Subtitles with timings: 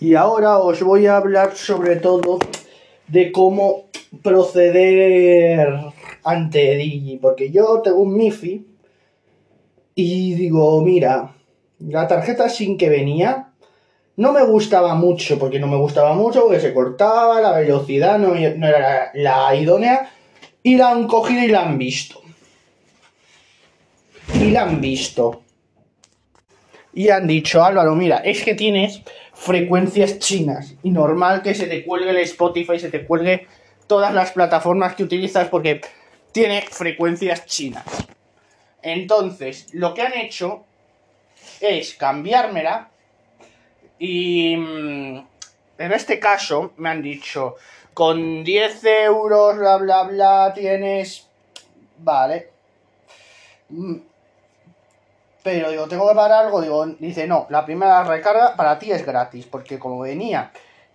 [0.00, 2.38] Y ahora os voy a hablar sobre todo
[3.08, 3.84] de cómo
[4.22, 5.68] proceder
[6.22, 8.66] ante Digi, porque yo tengo un MIFI
[9.94, 11.34] y digo, mira,
[11.80, 13.48] la tarjeta sin que venía
[14.16, 18.34] no me gustaba mucho, porque no me gustaba mucho, porque se cortaba, la velocidad no,
[18.34, 20.10] era la, idónea,
[20.62, 22.20] y la han cogido y la han visto.
[24.34, 25.42] Y la han visto.
[26.92, 29.02] Y han dicho, Álvaro, mira, es que tienes
[29.38, 30.74] frecuencias chinas.
[30.82, 33.46] Y normal que se te cuelgue el Spotify, se te cuelgue
[33.86, 35.80] todas las plataformas que utilizas porque
[36.32, 37.84] tiene frecuencias chinas.
[38.82, 40.64] Entonces, lo que han hecho
[41.60, 42.90] es cambiármela
[43.98, 45.26] y mm,
[45.78, 47.56] en este caso me han dicho,
[47.94, 51.26] con 10 euros, bla, bla, bla, tienes...
[52.00, 52.50] Vale.
[55.42, 59.06] Pero digo, tengo que pagar algo, digo, dice, no, la primera recarga para ti es
[59.06, 60.50] gratis, porque como venía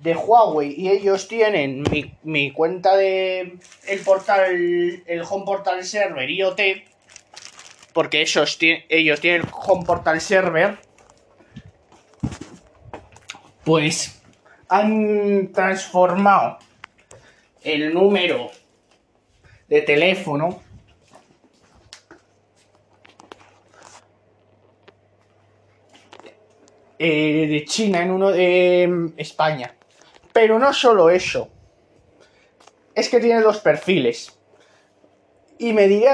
[0.00, 1.84] de Huawei y ellos tienen
[2.22, 4.44] mi, cuenta de el portal,
[5.06, 6.60] el Home Portal Server IoT,
[7.92, 10.78] porque ellos, ellos tienen el Home Portal Server,
[13.64, 14.22] pues
[14.68, 16.58] han transformado
[17.62, 18.50] el número
[19.68, 20.62] de teléfono
[26.98, 29.74] eh, de China en uno de em, España.
[30.32, 31.48] Pero no solo eso.
[32.94, 34.36] Es que tiene dos perfiles.
[35.58, 36.12] Y me diría,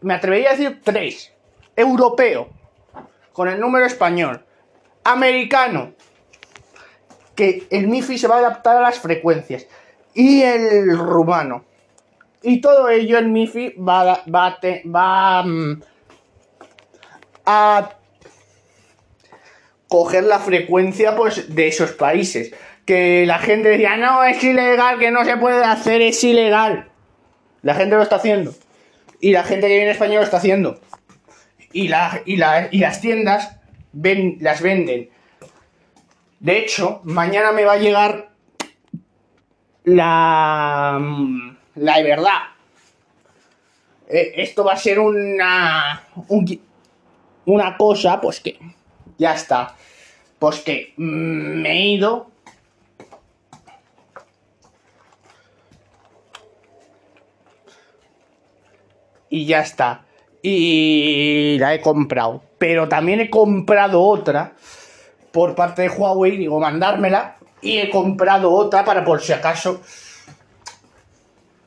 [0.00, 1.32] me atrevería a decir tres.
[1.76, 2.48] Europeo,
[3.32, 4.44] con el número español.
[5.04, 5.94] Americano,
[7.34, 9.66] que el MIFI se va a adaptar a las frecuencias.
[10.14, 11.64] Y el rumano.
[12.42, 15.82] Y todo ello el MIFI va, va, va mm,
[17.46, 17.90] a
[19.96, 22.52] coger la frecuencia pues, de esos países.
[22.84, 26.88] Que la gente decía, no, es ilegal, que no se puede hacer, es ilegal.
[27.62, 28.54] La gente lo está haciendo.
[29.20, 30.80] Y la gente que viene en España lo está haciendo.
[31.72, 33.56] Y, la, y, y las tiendas
[33.92, 35.08] ven, las venden
[36.44, 38.28] de hecho, mañana me va a llegar
[39.84, 41.00] la.
[41.74, 42.38] La de verdad.
[44.06, 46.02] Eh, esto va a ser una.
[47.46, 48.58] una cosa, pues que.
[49.18, 49.74] Ya está.
[50.38, 52.30] Pues que me he ido.
[59.30, 60.04] Y ya está.
[60.42, 62.42] Y la he comprado.
[62.58, 64.52] Pero también he comprado otra
[65.32, 67.36] por parte de Huawei, digo, mandármela.
[67.60, 69.80] Y he comprado otra para por si acaso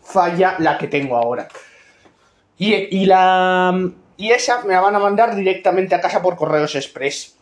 [0.02, 1.48] falla la que tengo ahora.
[2.58, 3.92] Y, la.
[4.16, 7.37] Y esa me la van a mandar directamente a casa por correos express.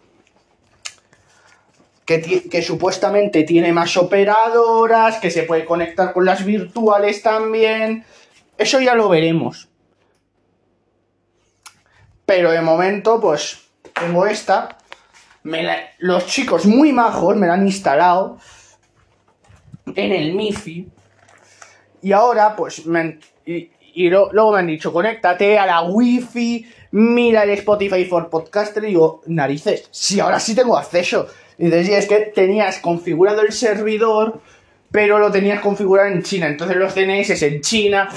[2.05, 8.05] Que, supuestamente tiene más operadoras, que se puede conectar con las virtuales también.
[8.57, 9.69] Eso ya lo veremos.
[12.25, 14.77] Pero de momento, pues tengo esta
[15.99, 18.37] los chicos muy majos me la han instalado
[19.95, 20.89] en el MIFI.
[22.01, 22.83] Y ahora, pues,
[23.45, 28.83] y, luego me han dicho, conéctate a la Wi-Fi, mira el Spotify for Podcaster.
[28.83, 31.27] Y digo, narices, si ahora sí tengo acceso.
[31.57, 34.41] Dices, es que tenías configurado el servidor,
[34.91, 36.47] pero lo tenías configurado en China.
[36.47, 38.09] Entonces los DNS en China.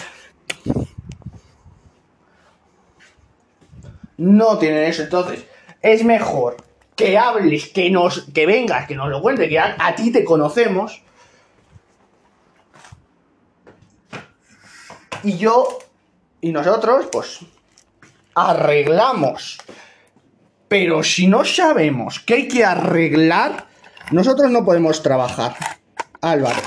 [4.16, 5.03] No tienen eso.
[5.03, 5.44] Entonces,
[5.81, 6.56] es mejor
[6.97, 11.00] que hables, que nos, que vengas, que nos lo cuentes, que a, ti te conocemos.
[15.22, 15.78] Y yo
[16.41, 17.41] y nosotros, pues,
[18.34, 19.59] arreglamos.
[20.69, 23.69] Pero si no sabemos qué hay que arreglar,
[24.12, 25.55] nosotros no podemos trabajar.
[26.21, 26.61] Álvaro,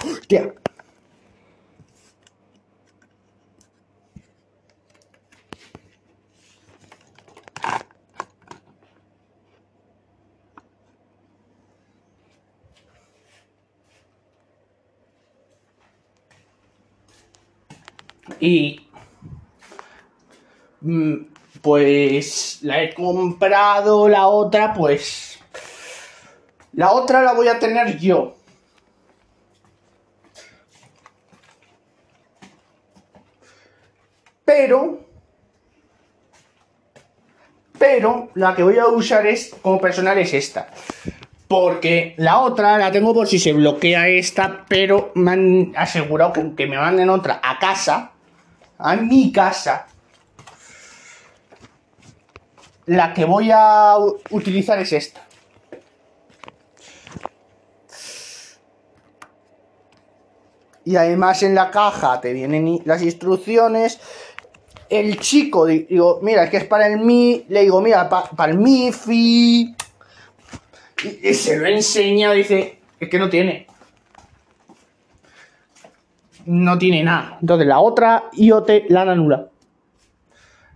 [18.40, 18.88] Y
[20.82, 21.16] mm,
[21.62, 25.40] pues la he comprado, la otra pues
[26.74, 28.36] la otra la voy a tener yo.
[34.46, 35.00] Pero
[37.78, 40.68] pero la que voy a usar es como personal es esta.
[41.48, 46.68] Porque la otra la tengo por si se bloquea esta, pero me han asegurado que
[46.68, 48.12] me manden otra a casa
[48.82, 49.88] a mi casa,
[52.92, 53.96] la que voy a
[54.30, 55.22] utilizar es esta.
[60.84, 64.00] y además en la caja te vienen las instrucciones.
[64.90, 68.58] El chico, digo, mira, es que es para el Mi, le digo, mira, para el
[68.58, 69.76] MIFI.
[71.24, 73.68] Y, se lo enseña, dice, es que no tiene.
[76.46, 77.38] No tiene nada.
[77.40, 79.51] Entonces la otra IoT la han.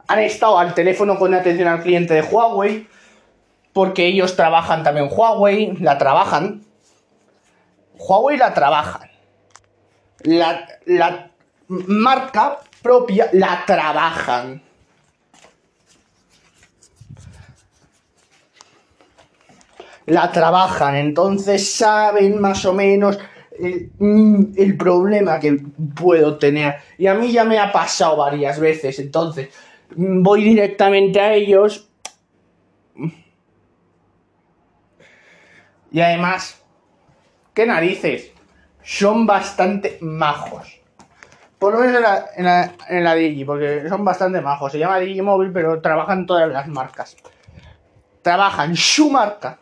[0.07, 2.87] Han estado al teléfono con atención al cliente de Huawei,
[3.73, 6.63] porque ellos trabajan también Huawei, la trabajan.
[7.97, 9.09] Huawei la trabajan
[10.25, 11.31] la,
[11.67, 14.61] marca propia la trabajan.
[20.07, 23.17] La trabajan, entonces saben más o menos
[23.57, 25.57] el, mm, el, problema que
[25.95, 26.75] puedo tener.
[26.99, 29.49] Y a mí ya me ha pasado varias veces, entonces
[29.95, 31.89] voy directamente a ellos.
[35.91, 36.61] Y además,
[37.53, 38.35] ¿qué narices?
[38.85, 40.79] son bastante majos.
[41.57, 44.71] Por lo menos en la, en la, en la Digi, porque son bastante majos.
[44.71, 47.17] Se llama Digimóvil, pero trabajan todas las marcas.
[48.21, 49.57] Trabajan su marca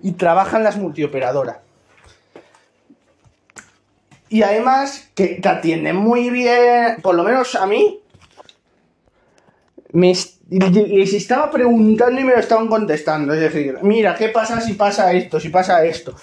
[0.00, 1.58] y trabajan las multioperadoras.
[4.30, 8.01] Y además que te atienden muy bien, por lo menos a mí.
[9.92, 10.14] Me,
[10.48, 13.34] les estaba preguntando y me lo estaban contestando.
[13.34, 15.38] Es decir, mira, ¿qué pasa si pasa esto?
[15.38, 16.14] Si pasa esto.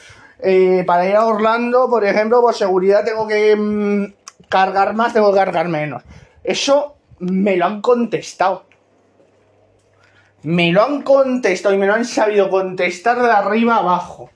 [0.41, 4.13] Eh, para ir a Orlando, por ejemplo, por seguridad tengo que mm,
[4.47, 6.03] cargar más, tengo que cargar menos.
[6.43, 8.65] Eso me lo han contestado.
[10.43, 14.29] Me lo han contestado y me lo han sabido contestar de arriba abajo.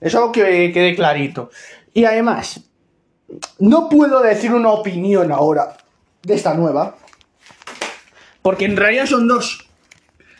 [0.00, 1.50] Eso que quede clarito.
[1.92, 2.60] Y además,
[3.58, 5.76] no puedo decir una opinión ahora
[6.22, 6.96] de esta nueva.
[8.42, 9.68] Porque en realidad son dos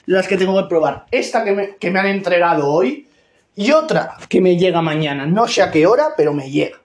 [0.07, 1.07] las que tengo que probar.
[1.11, 3.09] Esta que me, que me han entregado hoy
[3.55, 5.27] y otra que me llega mañana.
[5.27, 6.79] No sé a qué hora, pero me llega.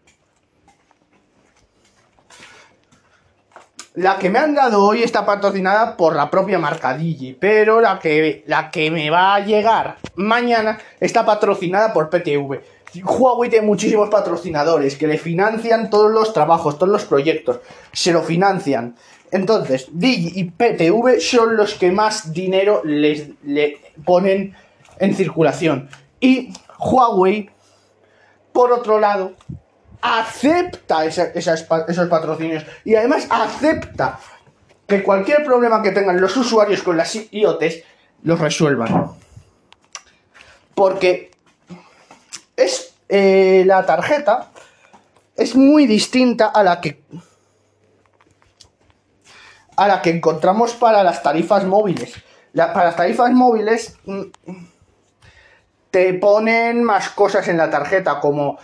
[3.96, 7.98] La que me han dado hoy está patrocinada por la propia marca Digi, pero la
[7.98, 12.62] que, la que me va a llegar mañana está patrocinada por PTV.
[13.04, 17.60] Huawei tiene muchísimos patrocinadores que le financian todos los trabajos, todos los proyectos,
[17.94, 18.96] se lo financian.
[19.32, 24.56] Entonces, Digi y PTV son los que más dinero les le ponen
[25.00, 25.90] en circulación.
[26.20, 27.50] Y Huawei,
[28.54, 29.34] por otro lado,
[30.02, 34.20] acepta esos patrocinios y además acepta
[34.88, 37.84] que cualquier problema que tengan los usuarios con las IoTs
[38.24, 39.12] los resuelvan.
[40.76, 41.32] Porque
[42.56, 44.52] es eh, la tarjeta
[45.36, 47.02] es muy distinta a la que
[49.76, 52.16] a la que encontramos para las tarifas móviles.
[52.54, 54.22] para las tarifas móviles mm,
[55.92, 58.58] te ponen más cosas en la tarjeta, como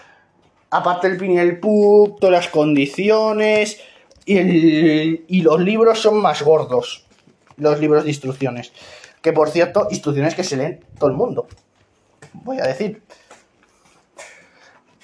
[0.70, 3.80] aparte el pin y el PUC, todas las condiciones,
[4.26, 4.38] y,
[5.28, 7.06] y los libros son más gordos,
[7.58, 8.72] los libros de instrucciones.
[9.22, 11.48] Que por cierto, instrucciones que se leen todo el mundo,
[12.34, 13.02] voy a decir.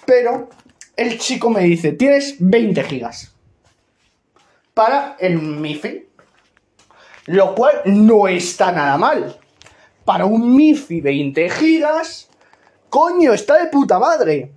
[0.06, 0.50] Pero
[0.96, 3.37] el chico me dice, tienes 20 gigas
[4.78, 6.08] para el MIFI,
[7.26, 9.40] lo cual no está nada mal
[10.06, 12.30] para un MIFI 20 gigas,
[12.90, 14.52] coño, está de puta madre.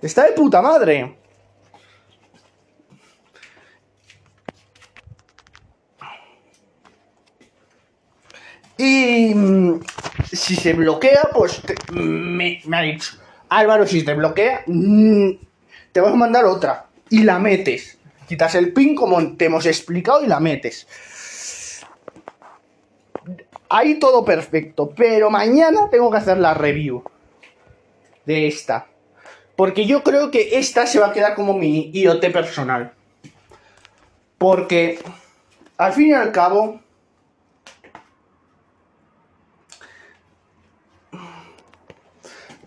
[0.00, 1.18] Está de puta madre.
[8.78, 9.80] Y mm,
[10.32, 13.21] si se bloquea, pues me, ha dicho,
[13.58, 15.30] Álvaro, si te bloquea, mm,
[15.92, 16.86] te voy a mandar otra.
[17.10, 17.98] Y la metes.
[18.26, 20.86] Quitas el pin como te hemos explicado y la metes.
[23.68, 27.02] Ahí todo perfecto, pero mañana tengo que hacer la review
[28.24, 28.86] de esta.
[29.56, 32.92] Porque yo creo que esta se va a quedar como mi IoT personal.
[34.38, 34.98] Porque
[35.76, 36.81] al fin y al cabo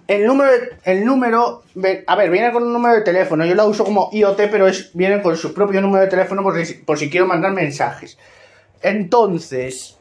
[0.07, 0.51] el número,
[0.83, 1.63] el número,
[2.07, 3.45] a ver, viene con un número de teléfono.
[3.45, 6.63] Yo la uso como IoT, pero es, viene con su propio número de teléfono por
[6.63, 8.17] si, por si quiero mandar mensajes.
[8.81, 9.97] Entonces,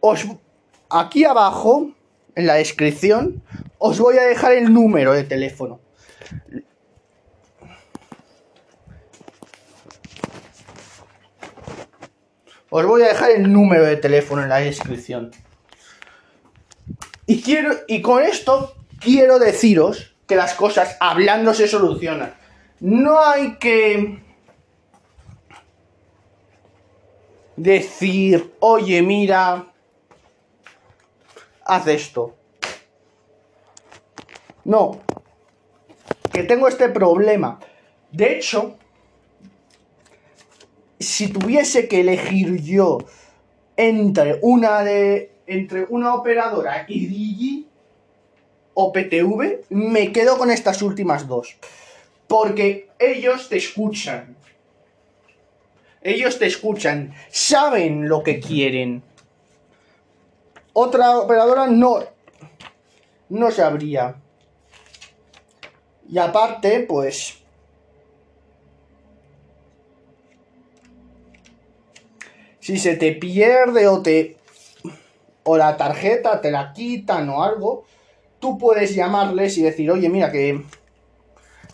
[0.00, 0.26] os,
[0.88, 1.90] aquí abajo,
[2.34, 3.42] en la descripción,
[3.78, 5.80] os voy a dejar el número de teléfono.
[12.70, 15.30] Os voy a dejar el número de teléfono en la descripción.
[17.32, 22.34] Y, quiero, y con esto quiero deciros que las cosas hablando se solucionan.
[22.80, 24.22] No hay que
[27.56, 29.72] decir, oye, mira,
[31.64, 32.36] haz esto.
[34.64, 35.00] No.
[36.34, 37.60] Que tengo este problema.
[38.10, 38.76] De hecho,
[41.00, 42.98] si tuviese que elegir yo
[43.78, 47.66] entre una de entre una operadora y Digi
[48.74, 51.56] o PTV, me quedo con estas últimas dos.
[52.26, 54.36] Porque ellos te escuchan.
[56.00, 59.02] Ellos te escuchan, saben lo que quieren.
[60.72, 62.00] Otra operadora no
[63.32, 64.16] no sabría.
[66.08, 67.38] Y aparte, pues
[72.60, 74.36] si se te pierde o te
[75.44, 77.84] o la tarjeta te la quitan o algo,
[78.38, 80.64] tú puedes llamarles y decir, "Oye, mira que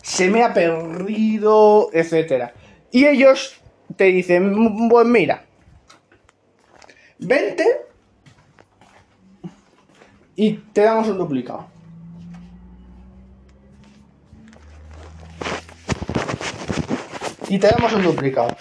[0.01, 2.53] se me ha perdido, etcétera."
[2.91, 3.59] Y ellos
[3.95, 5.45] te dicen, "Pues mira,
[7.19, 7.65] vente
[10.35, 11.67] y te damos un duplicado."
[17.47, 18.55] Y te damos un duplicado.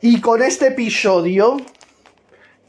[0.00, 1.56] Y con este episodio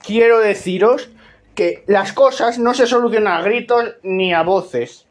[0.05, 1.09] quiero deciros
[1.55, 5.05] que las cosas no se solucionan a gritos ni a voces.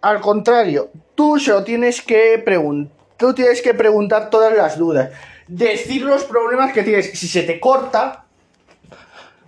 [0.00, 2.96] Al contrario, tú solo tienes que preguntar.
[3.16, 5.10] Tú tienes que preguntar todas las dudas.
[5.48, 7.18] Decir los problemas que tienes.
[7.18, 8.26] Si se te corta,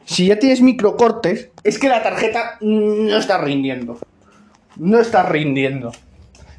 [0.05, 3.97] si ya tienes microcortes, es que la tarjeta no está rindiendo.
[4.75, 5.93] No está rindiendo.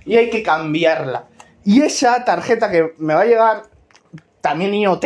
[0.05, 1.25] Y hay que cambiarla.
[1.65, 3.63] Y esa tarjeta que me va a llegar
[4.39, 5.05] también IoT,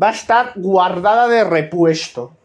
[0.00, 2.36] va a estar guardada de repuesto.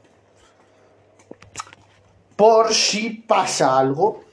[2.35, 4.23] Por si pasa algo.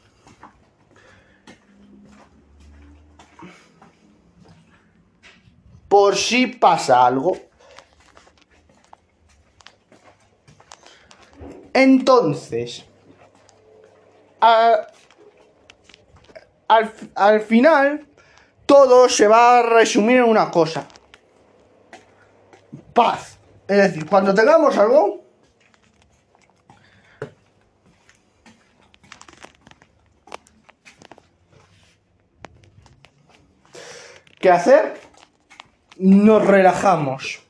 [5.88, 7.36] Por si pasa algo.
[11.72, 12.84] Entonces,
[14.40, 14.86] al,
[17.14, 18.06] al final,
[18.66, 20.86] todo se va a resumir en una cosa.
[22.96, 23.38] Paz.
[23.68, 25.22] Es decir, cuando tengamos algo,
[34.40, 34.94] que hacer,
[35.98, 37.42] nos relajamos.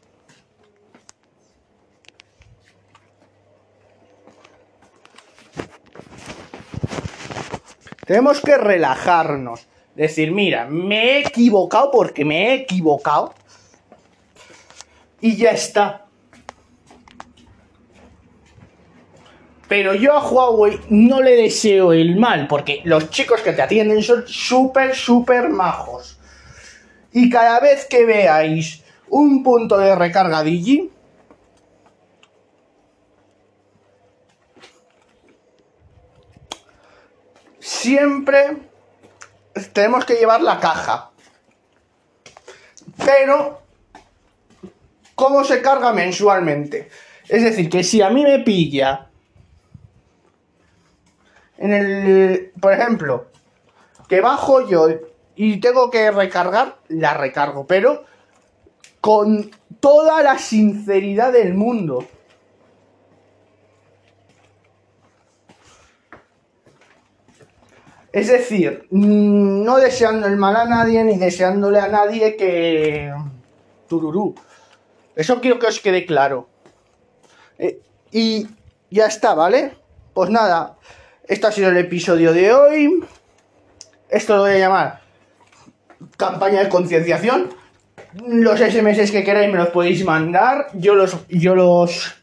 [8.04, 9.68] Tenemos que relajarnos.
[9.94, 13.32] Decir, mira, me he equivocado porque me he equivocado.
[15.26, 16.06] Y ya está.
[19.66, 24.04] Pero yo a Huawei no le deseo el mal, porque los chicos que te atienden
[24.04, 26.20] son súper, súper majos.
[27.12, 30.92] Y cada vez que veáis un punto de recarga Digi,
[37.58, 38.58] siempre
[39.72, 41.10] tenemos que llevar la caja.
[43.04, 43.65] Pero,
[45.16, 46.88] ¿cómo se carga mensualmente?
[47.28, 49.08] Es decir, que si a mí me pilla
[51.58, 53.26] en el, por ejemplo,
[54.08, 54.88] que bajo yo
[55.34, 58.04] y tengo que recargar, la recargo, pero
[59.00, 62.04] con toda la sinceridad del mundo.
[68.12, 73.12] Es decir, mm, no deseando el mal a nadie ni deseándole a nadie que...
[73.88, 74.34] Tururú.
[75.16, 76.48] Eso quiero que os quede claro.
[77.58, 77.80] Eh,
[78.12, 78.46] y
[78.90, 79.74] ya está, ¿vale?
[80.14, 80.76] Pues nada,
[81.26, 83.04] este ha sido el episodio de hoy.
[84.08, 85.06] Esto lo voy a llamar
[86.16, 87.50] campaña de concienciación.
[88.26, 90.68] Los SMS que queráis me los podéis mandar.
[90.74, 92.14] Yo los, yo los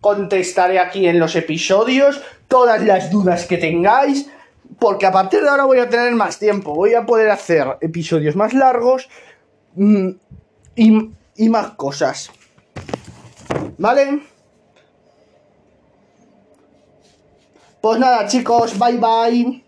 [0.00, 2.22] contestaré aquí en los episodios.
[2.48, 4.30] Todas las dudas que tengáis.
[4.78, 6.74] Porque a partir de ahora voy a tener más tiempo.
[6.74, 9.08] Voy a poder hacer episodios más largos.
[9.74, 10.10] mm,
[10.76, 11.10] y,
[11.40, 12.30] y más cosas.
[13.78, 14.22] ¿Vale?
[17.80, 19.64] Pues nada, chicos, bye bye.